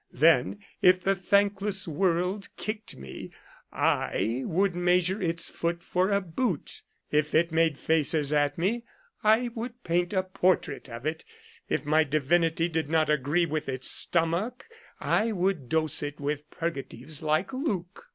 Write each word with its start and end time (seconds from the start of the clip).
Then, 0.13 0.57
if 0.81 0.99
the 1.03 1.15
thankless 1.15 1.87
world 1.87 2.49
kicked 2.57 2.95
me, 2.97 3.29
I 3.71 4.41
would 4.47 4.73
123 4.73 5.03
Curiosities 5.19 5.49
of 5.51 5.55
Olden 5.63 5.77
Times 5.77 5.89
measure 5.93 5.93
its 5.93 5.93
foot 5.93 5.93
for 5.93 6.11
a 6.11 6.21
boot; 6.21 6.81
if 7.11 7.35
it 7.35 7.51
made 7.51 7.77
faces 7.77 8.33
at 8.33 8.57
me, 8.57 8.83
I 9.23 9.49
would 9.53 9.83
paint 9.83 10.11
its 10.11 10.27
portrait 10.33 10.87
for 10.87 11.07
it; 11.07 11.23
if 11.69 11.85
my 11.85 12.03
divinity 12.03 12.67
did 12.67 12.89
not 12.89 13.11
agree 13.11 13.45
with 13.45 13.69
its 13.69 13.91
stomach, 13.91 14.65
I 14.99 15.31
would 15.33 15.69
dose 15.69 16.01
it 16.01 16.19
with 16.19 16.49
purgatives 16.49 17.21
like 17.21 17.53
Luke. 17.53 18.07